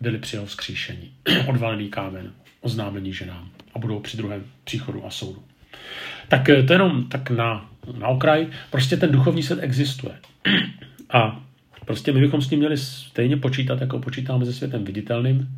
byli 0.00 0.18
při 0.18 0.36
jeho 0.36 0.46
vzkříšení, 0.46 1.14
odvalený 1.46 1.88
kámen, 1.88 2.32
oznámení 2.60 3.12
ženám 3.12 3.50
a 3.74 3.78
budou 3.78 4.00
při 4.00 4.16
druhém 4.16 4.44
příchodu 4.64 5.06
a 5.06 5.10
soudu. 5.10 5.42
Tak 6.28 6.48
eh, 6.48 6.62
to 6.62 6.72
jenom 6.72 7.08
tak 7.08 7.30
na, 7.30 7.70
na 7.98 8.08
okraj. 8.08 8.46
Prostě 8.70 8.96
ten 8.96 9.12
duchovní 9.12 9.42
svět 9.42 9.58
existuje. 9.62 10.14
A 11.10 11.42
prostě 11.84 12.12
my 12.12 12.20
bychom 12.20 12.42
s 12.42 12.50
ním 12.50 12.60
měli 12.60 12.76
stejně 12.76 13.36
počítat, 13.36 13.80
jako 13.80 13.98
počítáme 13.98 14.44
se 14.44 14.52
světem 14.52 14.84
viditelným, 14.84 15.48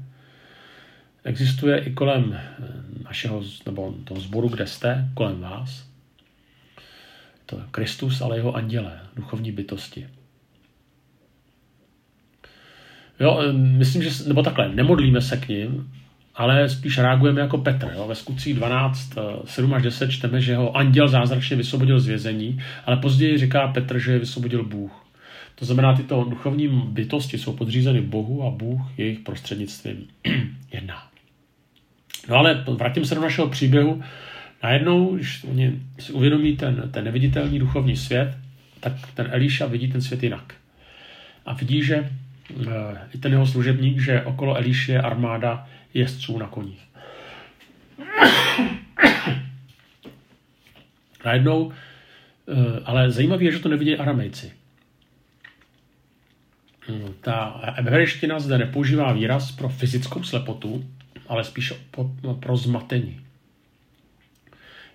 existuje 1.28 1.78
i 1.78 1.92
kolem 1.92 2.32
eh, 2.32 2.44
našeho, 3.04 3.42
nebo 3.66 3.94
toho 4.04 4.20
sboru, 4.20 4.49
kde 4.49 4.66
jste, 4.66 5.08
kolem 5.14 5.40
vás. 5.40 5.88
To 7.47 7.56
je 7.56 7.62
Kristus, 7.70 8.20
ale 8.20 8.37
jeho 8.37 8.56
anděle, 8.56 9.00
duchovní 9.16 9.52
bytosti. 9.52 10.08
Jo, 13.20 13.40
eh, 13.42 13.52
myslím, 13.52 14.02
že, 14.02 14.11
nebo 14.26 14.42
takhle, 14.42 14.68
nemodlíme 14.68 15.20
se 15.20 15.37
k 15.37 15.49
ním, 15.49 15.92
ale 16.35 16.68
spíš 16.68 16.99
reagujeme 16.99 17.40
jako 17.40 17.58
Petr. 17.58 17.92
Jo? 17.94 18.08
Ve 18.08 18.14
skutcích 18.14 18.54
12, 18.54 19.14
7 19.44 19.73
eh, 19.73 19.76
až 19.76 19.82
10 19.82 20.11
čteme, 20.11 20.40
že 20.40 20.56
ho 20.56 20.76
anděl 20.76 21.08
zázračně 21.08 21.56
vysvobodil 21.56 22.00
z 22.00 22.06
vězení, 22.06 22.62
ale 22.87 22.97
později 22.97 23.38
říká 23.38 23.68
Petr, 23.68 23.99
že 23.99 24.12
je 24.12 24.18
vysvobodil 24.18 24.64
Bůh. 24.64 25.04
To 25.54 25.64
znamená, 25.64 25.97
tyto 25.97 26.25
duchovní 26.25 26.68
bytosti 26.68 27.38
jsou 27.38 27.52
podřízeny 27.52 28.00
Bohu 28.00 28.42
a 28.42 28.50
Bůh 28.50 28.80
jejich 28.97 29.18
prostřednictvím 29.18 30.06
jedná. 30.73 31.07
No 32.28 32.37
ale 32.37 32.64
vrátím 32.68 33.04
se 33.04 33.14
do 33.14 33.20
našeho 33.20 33.49
příběhu. 33.49 34.02
Najednou, 34.62 35.14
když 35.14 35.44
oni 35.44 35.82
si 35.99 36.12
uvědomí 36.12 36.56
ten, 36.56 36.90
ten 36.90 37.04
neviditelný 37.04 37.58
duchovní 37.58 37.97
svět, 37.97 38.37
tak 38.80 38.92
ten 39.14 39.28
Eliša 39.30 39.66
vidí 39.66 39.88
ten 39.92 40.02
svět 40.02 40.23
jinak. 40.23 40.54
A 41.47 41.54
vidí, 41.54 41.82
že 41.82 41.97
e, 41.97 42.11
i 43.14 43.18
ten 43.18 43.32
jeho 43.32 43.47
služebník, 43.47 44.00
že 44.00 44.23
okolo 44.23 44.56
Eliše 44.56 44.92
je 44.92 45.02
armáda 45.02 45.68
jezdců 45.94 46.38
na 46.38 46.47
koních. 46.47 46.88
Najednou, 51.25 51.73
e, 51.73 52.80
ale 52.85 53.11
zajímavé 53.11 53.44
je, 53.44 53.52
že 53.52 53.58
to 53.58 53.68
nevidí 53.68 53.97
aramejci. 53.97 54.52
Ta 57.20 57.61
hebrejština 57.75 58.40
zde 58.40 58.58
nepoužívá 58.58 59.12
výraz 59.12 59.52
pro 59.52 59.68
fyzickou 59.68 60.23
slepotu, 60.23 60.85
ale 61.28 61.44
spíš 61.44 61.73
no, 62.23 62.35
pro 62.35 62.56
zmatení. 62.56 63.20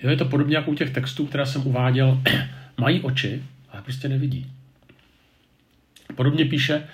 Jo, 0.01 0.09
je 0.09 0.17
to 0.17 0.25
podobně 0.25 0.55
jako 0.55 0.71
u 0.71 0.75
těch 0.75 0.89
textů, 0.89 1.25
které 1.25 1.45
jsem 1.45 1.67
uváděl, 1.67 2.21
mají 2.77 3.01
oči, 3.01 3.43
ale 3.69 3.81
prostě 3.81 4.09
nevidí. 4.09 4.51
Podobně 6.15 6.45
píše 6.45 6.87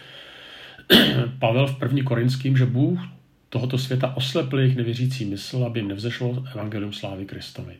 Pavel 1.39 1.67
v 1.67 1.79
první 1.79 2.03
korinským, 2.03 2.57
že 2.57 2.65
Bůh 2.65 2.99
tohoto 3.49 3.77
světa 3.77 4.17
oslepil 4.17 4.59
jejich 4.59 4.77
nevěřící 4.77 5.25
mysl, 5.25 5.63
aby 5.63 5.79
jim 5.79 5.87
nevzešlo 5.87 6.43
evangelium 6.51 6.93
slávy 6.93 7.25
Kristovi. 7.25 7.75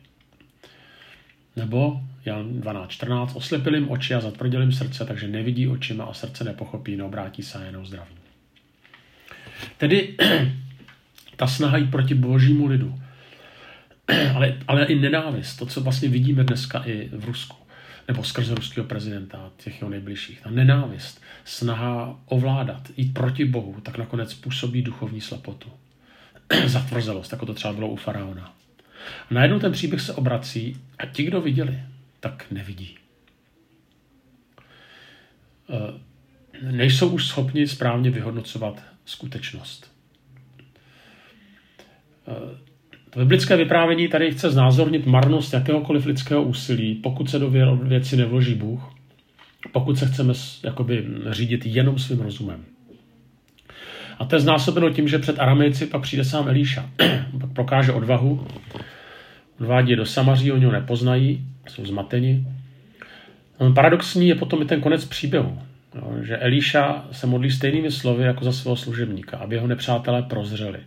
Nebo 1.56 2.00
Jan 2.24 2.60
12.14. 2.60 3.36
Oslepil 3.36 3.74
jim 3.74 3.90
oči 3.90 4.14
a 4.14 4.20
zatvrdil 4.20 4.60
jim 4.60 4.72
srdce, 4.72 5.04
takže 5.04 5.28
nevidí 5.28 5.68
očima 5.68 6.04
a 6.04 6.12
srdce 6.12 6.44
nepochopí, 6.44 6.96
neobrátí 6.96 7.42
se 7.42 7.58
a 7.58 7.62
jenom 7.62 7.86
zdraví. 7.86 8.14
Tedy 9.76 10.16
ta 11.40 11.46
snaha 11.46 11.76
jít 11.76 11.90
proti 11.90 12.14
božímu 12.14 12.66
lidu. 12.66 13.00
Ale, 14.34 14.58
ale 14.66 14.84
i 14.84 14.94
nenávist, 14.94 15.58
to, 15.58 15.66
co 15.66 15.80
vlastně 15.80 16.08
vidíme 16.08 16.44
dneska 16.44 16.82
i 16.86 17.08
v 17.12 17.24
Rusku, 17.24 17.56
nebo 18.08 18.24
skrze 18.24 18.54
ruského 18.54 18.86
prezidenta, 18.86 19.50
těch 19.56 19.80
jeho 19.80 19.90
nejbližších. 19.90 20.40
Ta 20.40 20.50
nenávist, 20.50 21.22
snaha 21.44 22.20
ovládat, 22.26 22.88
jít 22.96 23.14
proti 23.14 23.44
Bohu, 23.44 23.80
tak 23.82 23.98
nakonec 23.98 24.34
působí 24.34 24.82
duchovní 24.82 25.20
slepotu. 25.20 25.68
zatvrzelost, 26.66 27.32
jako 27.32 27.46
to 27.46 27.54
třeba 27.54 27.74
bylo 27.74 27.88
u 27.88 27.96
faraona. 27.96 28.54
A 29.30 29.34
najednou 29.34 29.58
ten 29.58 29.72
příběh 29.72 30.00
se 30.00 30.14
obrací 30.14 30.76
a 30.98 31.06
ti, 31.06 31.22
kdo 31.22 31.40
viděli, 31.40 31.80
tak 32.20 32.46
nevidí. 32.50 32.98
E, 35.70 36.72
nejsou 36.72 37.08
už 37.08 37.26
schopni 37.26 37.68
správně 37.68 38.10
vyhodnocovat 38.10 38.82
skutečnost. 39.04 39.99
E, 42.30 42.34
to 43.10 43.18
biblické 43.18 43.56
vyprávění 43.56 44.08
tady 44.08 44.30
chce 44.30 44.50
znázornit 44.50 45.06
marnost 45.06 45.54
jakéhokoliv 45.54 46.06
lidského 46.06 46.42
úsilí, 46.42 46.94
pokud 46.94 47.30
se 47.30 47.38
do 47.38 47.50
věci 47.82 48.16
nevloží 48.16 48.54
Bůh, 48.54 48.94
pokud 49.72 49.98
se 49.98 50.06
chceme 50.06 50.34
jakoby 50.64 51.06
řídit 51.30 51.66
jenom 51.66 51.98
svým 51.98 52.20
rozumem. 52.20 52.64
A 54.18 54.24
to 54.24 54.36
je 54.36 54.40
znásobeno 54.40 54.90
tím, 54.90 55.08
že 55.08 55.18
před 55.18 55.38
Aramejci 55.38 55.86
pak 55.86 56.02
přijde 56.02 56.24
sám 56.24 56.48
Elíša. 56.48 56.90
pak 57.40 57.52
prokáže 57.52 57.92
odvahu, 57.92 58.46
odvádí 59.60 59.96
do 59.96 60.06
Samaří, 60.06 60.52
oni 60.52 60.64
ho 60.64 60.72
nepoznají, 60.72 61.44
jsou 61.68 61.86
zmateni. 61.86 62.46
No, 63.60 63.72
paradoxní 63.72 64.28
je 64.28 64.34
potom 64.34 64.62
i 64.62 64.64
ten 64.64 64.80
konec 64.80 65.04
příběhu, 65.04 65.58
že 66.22 66.36
Elíša 66.36 67.04
se 67.12 67.26
modlí 67.26 67.50
stejnými 67.50 67.90
slovy 67.90 68.24
jako 68.24 68.44
za 68.44 68.52
svého 68.52 68.76
služebníka, 68.76 69.36
aby 69.36 69.54
jeho 69.54 69.66
nepřátelé 69.66 70.22
prozřeli. 70.22 70.78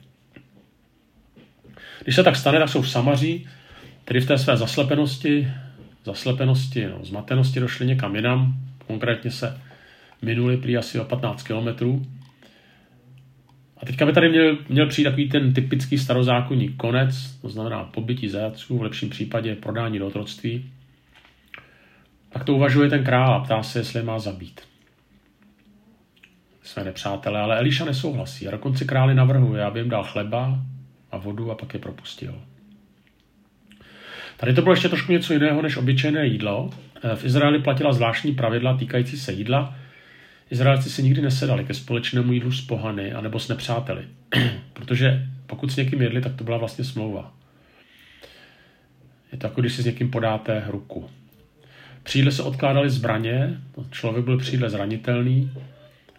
Když 2.03 2.15
se 2.15 2.24
tak 2.24 2.36
stane, 2.36 2.60
tak 2.60 2.69
jsou 2.69 2.81
v 2.81 2.89
Samaří, 2.89 3.48
tedy 4.05 4.22
v 4.22 4.27
té 4.27 4.38
své 4.38 4.57
zaslepenosti, 4.57 5.48
zaslepenosti, 6.05 6.86
no, 6.86 7.05
zmatenosti 7.05 7.60
došli 7.60 7.86
někam 7.86 8.15
jinam, 8.15 8.53
konkrétně 8.88 9.31
se 9.31 9.62
minuli 10.22 10.57
prý 10.57 10.77
asi 10.77 11.00
o 11.00 11.05
15 11.05 11.43
kilometrů. 11.43 12.05
A 13.77 13.86
teďka 13.86 14.05
by 14.05 14.13
tady 14.13 14.29
měl, 14.29 14.57
měl 14.69 14.88
přijít 14.88 15.05
takový 15.05 15.29
ten 15.29 15.53
typický 15.53 15.98
starozákonní 15.98 16.69
konec, 16.69 17.38
to 17.41 17.50
znamená 17.50 17.83
pobytí 17.83 18.29
zajatců, 18.29 18.77
v 18.77 18.83
lepším 18.83 19.10
případě 19.10 19.55
prodání 19.55 20.00
do 20.00 20.07
otroctví. 20.07 20.72
Tak 22.29 22.43
to 22.43 22.55
uvažuje 22.55 22.89
ten 22.89 23.03
král 23.03 23.33
a 23.33 23.39
ptá 23.39 23.63
se, 23.63 23.79
jestli 23.79 24.03
má 24.03 24.19
zabít 24.19 24.62
své 26.63 26.83
nepřátele, 26.83 27.39
ale 27.39 27.60
Eliša 27.60 27.86
nesouhlasí 27.86 28.48
a 28.48 28.51
dokonce 28.51 28.86
králi 28.86 29.15
navrhuje, 29.15 29.63
aby 29.63 29.79
jim 29.79 29.89
dal 29.89 30.03
chleba 30.03 30.60
a 31.13 31.17
vodu 31.17 31.51
a 31.51 31.55
pak 31.55 31.74
je 31.74 31.79
propustil. 31.79 32.41
Tady 34.38 34.53
to 34.53 34.62
bylo 34.62 34.74
ještě 34.74 34.89
trošku 34.89 35.12
něco 35.12 35.34
jiného 35.34 35.62
než 35.62 35.77
obyčejné 35.77 36.25
jídlo. 36.27 36.70
Eh, 37.03 37.15
v 37.15 37.25
Izraeli 37.25 37.60
platila 37.60 37.93
zvláštní 37.93 38.32
pravidla 38.32 38.77
týkající 38.77 39.17
se 39.17 39.34
jídla. 39.34 39.75
Izraelci 40.51 40.89
si 40.89 41.03
nikdy 41.03 41.22
nesedali 41.22 41.65
ke 41.65 41.74
společnému 41.74 42.34
jídlu 42.34 42.51
s 42.51 42.62
pohany 42.62 43.13
anebo 43.13 43.39
s 43.39 43.48
nepřáteli, 43.48 44.03
protože 44.74 45.27
pokud 45.46 45.72
s 45.72 45.75
někým 45.75 46.01
jedli, 46.01 46.22
tak 46.22 46.36
to 46.36 46.43
byla 46.43 46.58
vlastně 46.58 46.84
smlouva. 46.84 47.34
Je 49.32 49.38
to 49.38 49.48
jako 49.48 49.62
když 49.62 49.74
si 49.74 49.82
s 49.82 49.86
někým 49.86 50.12
podáte 50.12 50.63
ruku. 50.67 51.10
Přídle 52.03 52.32
se 52.32 52.43
odkládaly 52.43 52.89
zbraně, 52.89 53.62
člověk 53.91 54.25
byl 54.25 54.38
přídle 54.38 54.70
zranitelný 54.70 55.51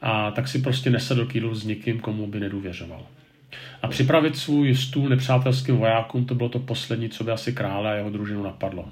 a 0.00 0.30
tak 0.30 0.48
si 0.48 0.58
prostě 0.58 0.90
nesedl 0.90 1.26
k 1.26 1.34
jídlu 1.34 1.54
s 1.54 1.64
někým, 1.64 2.00
komu 2.00 2.26
by 2.26 2.40
nedůvěřoval. 2.40 3.06
A 3.82 3.88
připravit 3.88 4.36
svůj 4.36 4.74
stůl 4.74 5.08
nepřátelským 5.08 5.76
vojákům, 5.76 6.24
to 6.24 6.34
bylo 6.34 6.48
to 6.48 6.58
poslední, 6.58 7.08
co 7.08 7.24
by 7.24 7.30
asi 7.30 7.52
krále 7.52 7.92
a 7.92 7.94
jeho 7.94 8.10
družinu 8.10 8.42
napadlo. 8.42 8.88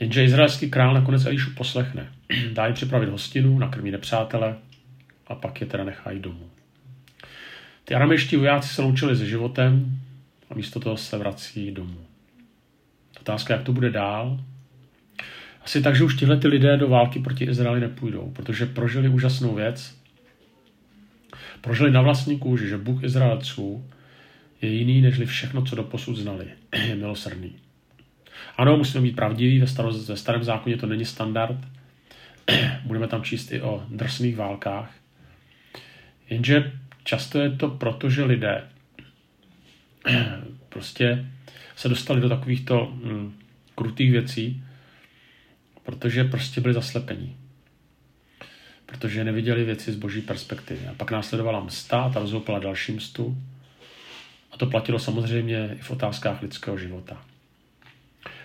Jenže 0.00 0.24
izraelský 0.24 0.70
král 0.70 0.94
nakonec 0.94 1.24
Elišu 1.24 1.50
poslechne. 1.54 2.08
Dá 2.52 2.66
jim 2.66 2.74
připravit 2.74 3.08
hostinu, 3.08 3.58
nakrmí 3.58 3.90
nepřátele 3.90 4.56
a 5.26 5.34
pak 5.34 5.60
je 5.60 5.66
teda 5.66 5.84
nechá 5.84 6.10
jít 6.10 6.22
domů. 6.22 6.50
Ty 7.84 7.94
aramejští 7.94 8.36
vojáci 8.36 8.74
se 8.74 8.82
loučili 8.82 9.16
se 9.16 9.26
životem 9.26 10.00
a 10.50 10.54
místo 10.54 10.80
toho 10.80 10.96
se 10.96 11.18
vrací 11.18 11.70
domů. 11.70 11.98
Otázka, 13.20 13.54
jak 13.54 13.62
to 13.62 13.72
bude 13.72 13.90
dál. 13.90 14.40
Asi 15.64 15.82
tak, 15.82 15.96
že 15.96 16.04
už 16.04 16.16
tyhle 16.16 16.36
ty 16.36 16.48
lidé 16.48 16.76
do 16.76 16.88
války 16.88 17.18
proti 17.18 17.44
Izraeli 17.44 17.80
nepůjdou, 17.80 18.32
protože 18.36 18.66
prožili 18.66 19.08
úžasnou 19.08 19.54
věc, 19.54 19.97
Prožili 21.60 21.90
na 21.90 22.00
vlastní 22.00 22.38
kůži, 22.38 22.68
že 22.68 22.78
Bůh 22.78 23.04
Izraelců 23.04 23.90
je 24.62 24.68
jiný, 24.68 25.00
nežli 25.00 25.26
všechno, 25.26 25.64
co 25.64 25.76
doposud 25.76 26.16
znali. 26.16 26.46
Je 26.86 26.94
milosrdný. 26.96 27.56
Ano, 28.56 28.76
musíme 28.76 29.02
být 29.02 29.16
pravdiví, 29.16 29.60
ve, 29.60 29.66
staro, 29.66 29.92
ve 29.92 30.16
starém 30.16 30.44
zákoně 30.44 30.76
to 30.76 30.86
není 30.86 31.04
standard. 31.04 31.58
Budeme 32.84 33.08
tam 33.08 33.22
číst 33.22 33.52
i 33.52 33.60
o 33.60 33.84
drsných 33.88 34.36
válkách. 34.36 34.94
Jenže 36.30 36.72
často 37.04 37.38
je 37.38 37.50
to 37.50 37.68
proto, 37.68 38.10
že 38.10 38.24
lidé 38.24 38.64
prostě 40.68 41.26
se 41.76 41.88
dostali 41.88 42.20
do 42.20 42.28
takovýchto 42.28 42.92
hm, 42.94 43.32
krutých 43.74 44.10
věcí, 44.10 44.64
protože 45.84 46.24
prostě 46.24 46.60
byli 46.60 46.74
zaslepení 46.74 47.36
protože 48.88 49.24
neviděli 49.24 49.64
věci 49.64 49.92
z 49.92 49.96
boží 49.96 50.20
perspektivy. 50.20 50.86
A 50.86 50.94
pak 50.94 51.10
následovala 51.10 51.60
msta 51.60 52.10
ta 52.14 52.20
rozhoupila 52.20 52.58
další 52.58 52.92
mstu. 52.92 53.36
A 54.52 54.56
to 54.56 54.66
platilo 54.66 54.98
samozřejmě 54.98 55.70
i 55.78 55.82
v 55.82 55.90
otázkách 55.90 56.42
lidského 56.42 56.78
života. 56.78 57.22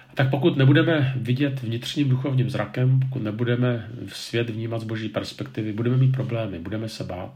A 0.10 0.16
tak 0.16 0.30
pokud 0.30 0.58
nebudeme 0.58 1.14
vidět 1.16 1.62
vnitřním 1.62 2.10
duchovním 2.10 2.50
zrakem, 2.50 3.00
pokud 3.00 3.24
nebudeme 3.24 3.90
v 4.08 4.18
svět 4.18 4.50
vnímat 4.50 4.82
z 4.82 4.84
boží 4.84 5.10
perspektivy, 5.10 5.74
budeme 5.74 5.98
mít 5.98 6.12
problémy, 6.12 6.60
budeme 6.60 6.90
se 6.90 7.04
bát. 7.04 7.34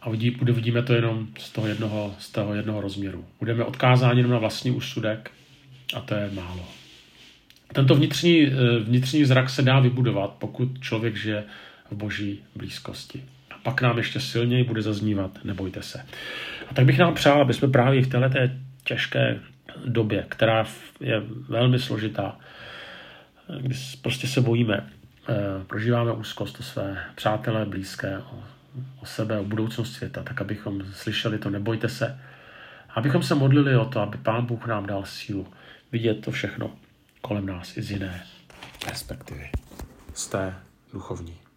A 0.00 0.06
uvidíme 0.08 0.82
to 0.82 0.94
jenom 0.94 1.28
z 1.38 1.50
toho 1.50 1.66
jednoho, 1.66 2.14
z 2.18 2.30
toho 2.30 2.54
jednoho 2.54 2.80
rozměru. 2.80 3.24
Budeme 3.38 3.64
odkázáni 3.64 4.18
jenom 4.18 4.32
na 4.32 4.38
vlastní 4.38 4.70
úsudek 4.70 5.30
a 5.94 6.00
to 6.00 6.14
je 6.14 6.30
málo. 6.30 6.77
Tento 7.72 7.94
vnitřní, 7.94 8.46
eh, 8.46 8.50
vnitřní 8.78 9.24
zrak 9.24 9.50
se 9.50 9.62
dá 9.62 9.80
vybudovat, 9.80 10.34
pokud 10.38 10.80
člověk 10.80 11.16
žije 11.16 11.44
v 11.90 11.96
boží 11.96 12.42
blízkosti. 12.56 13.24
A 13.50 13.58
pak 13.62 13.82
nám 13.82 13.98
ještě 13.98 14.20
silněji 14.20 14.64
bude 14.64 14.82
zaznívat, 14.82 15.44
nebojte 15.44 15.82
se. 15.82 16.06
A 16.70 16.74
tak 16.74 16.84
bych 16.84 16.98
nám 16.98 17.14
přál, 17.14 17.40
aby 17.40 17.54
jsme 17.54 17.68
právě 17.68 18.02
v 18.02 18.08
této 18.08 18.38
těžké 18.84 19.40
době, 19.86 20.24
která 20.28 20.66
je 21.00 21.22
velmi 21.48 21.78
složitá, 21.78 22.36
kdy 23.60 23.74
prostě 24.02 24.26
se 24.26 24.40
bojíme, 24.40 24.86
eh, 25.28 25.34
prožíváme 25.66 26.12
úzkost 26.12 26.60
o 26.60 26.62
své 26.62 26.98
přátelé, 27.14 27.64
blízké, 27.64 28.18
o, 28.18 28.44
o 29.00 29.06
sebe, 29.06 29.38
o 29.38 29.44
budoucnost 29.44 29.92
světa, 29.92 30.22
tak 30.22 30.40
abychom 30.40 30.82
slyšeli 30.92 31.38
to 31.38 31.50
nebojte 31.50 31.88
se, 31.88 32.18
abychom 32.94 33.22
se 33.22 33.34
modlili 33.34 33.76
o 33.76 33.84
to, 33.84 34.00
aby 34.00 34.18
Pán 34.18 34.46
Bůh 34.46 34.66
nám 34.66 34.86
dal 34.86 35.04
sílu 35.04 35.46
vidět 35.92 36.14
to 36.14 36.30
všechno 36.30 36.70
kolem 37.20 37.46
nás 37.46 37.76
i 37.76 37.82
z 37.82 37.90
jiné 37.90 38.26
perspektivy, 38.84 39.50
té 40.30 40.54
duchovní. 40.92 41.47